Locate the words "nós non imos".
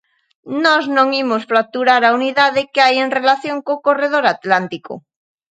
0.63-1.47